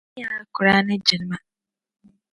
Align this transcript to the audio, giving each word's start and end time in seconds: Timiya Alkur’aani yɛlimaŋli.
Timiya 0.09 0.29
Alkur’aani 0.37 0.95
yɛlimaŋli. 0.97 1.45